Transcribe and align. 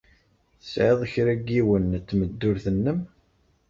Tesɛid 0.59 1.01
kra 1.13 1.33
n 1.39 1.43
yiwen 1.53 1.83
n 1.99 2.01
tmeddurt-nnem? 2.07 2.99